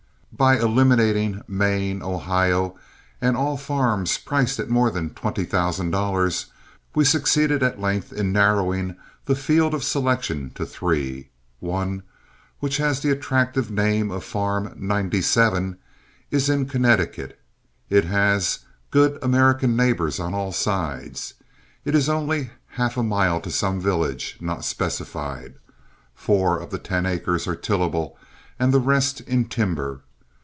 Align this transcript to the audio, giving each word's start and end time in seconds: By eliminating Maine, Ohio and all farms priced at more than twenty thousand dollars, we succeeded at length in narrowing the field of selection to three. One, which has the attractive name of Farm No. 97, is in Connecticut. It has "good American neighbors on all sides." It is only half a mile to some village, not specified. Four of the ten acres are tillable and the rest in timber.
By 0.33 0.57
eliminating 0.57 1.41
Maine, 1.47 2.01
Ohio 2.01 2.75
and 3.21 3.37
all 3.37 3.57
farms 3.57 4.17
priced 4.17 4.59
at 4.59 4.69
more 4.71 4.89
than 4.89 5.11
twenty 5.11 5.43
thousand 5.45 5.91
dollars, 5.91 6.47
we 6.95 7.05
succeeded 7.05 7.61
at 7.61 7.79
length 7.81 8.11
in 8.11 8.31
narrowing 8.31 8.95
the 9.25 9.35
field 9.35 9.75
of 9.75 9.83
selection 9.83 10.49
to 10.55 10.65
three. 10.65 11.29
One, 11.59 12.01
which 12.59 12.77
has 12.77 13.01
the 13.01 13.11
attractive 13.11 13.69
name 13.69 14.09
of 14.09 14.23
Farm 14.23 14.73
No. 14.79 14.95
97, 14.95 15.77
is 16.31 16.49
in 16.49 16.65
Connecticut. 16.65 17.39
It 17.91 18.05
has 18.05 18.59
"good 18.89 19.19
American 19.21 19.75
neighbors 19.75 20.19
on 20.19 20.33
all 20.33 20.53
sides." 20.53 21.35
It 21.85 21.93
is 21.93 22.09
only 22.09 22.49
half 22.69 22.97
a 22.97 23.03
mile 23.03 23.41
to 23.41 23.51
some 23.51 23.79
village, 23.79 24.37
not 24.39 24.65
specified. 24.65 25.55
Four 26.15 26.57
of 26.57 26.71
the 26.71 26.79
ten 26.79 27.05
acres 27.05 27.47
are 27.47 27.55
tillable 27.55 28.17
and 28.57 28.73
the 28.73 28.79
rest 28.79 29.21
in 29.21 29.45
timber. 29.45 30.01